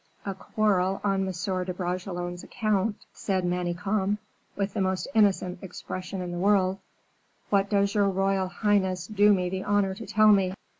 [0.25, 1.27] "A quarrel on M.
[1.31, 4.17] de Bragelonne's account," said Manicamp,
[4.55, 6.79] with the most innocent expression in the world;
[7.51, 10.55] "what does your royal highness do me the honor to tell me?"